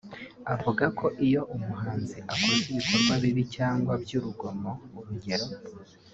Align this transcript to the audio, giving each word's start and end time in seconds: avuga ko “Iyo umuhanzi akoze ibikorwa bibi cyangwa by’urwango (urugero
avuga 0.53 0.85
ko 0.97 1.05
“Iyo 1.25 1.41
umuhanzi 1.55 2.17
akoze 2.33 2.63
ibikorwa 2.71 3.13
bibi 3.23 3.43
cyangwa 3.55 3.93
by’urwango 4.03 4.71
(urugero 4.99 5.47